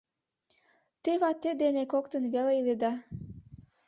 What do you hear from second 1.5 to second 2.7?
дене коктын веле